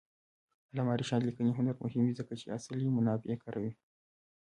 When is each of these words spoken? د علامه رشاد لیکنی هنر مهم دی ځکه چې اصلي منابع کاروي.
د 0.73 0.73
علامه 0.73 0.93
رشاد 1.01 1.21
لیکنی 1.27 1.51
هنر 1.57 1.75
مهم 1.83 2.01
دی 2.07 2.13
ځکه 2.19 2.33
چې 2.39 2.53
اصلي 2.57 2.87
منابع 2.95 3.35
کاروي. 3.43 3.71